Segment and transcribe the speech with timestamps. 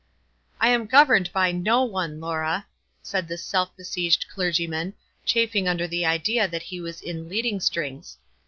[0.59, 2.65] "I am governed by no one, Laura,"
[3.03, 4.95] said this self besieged clergyman,
[5.27, 8.17] chafing under the idea that he was in leading strings.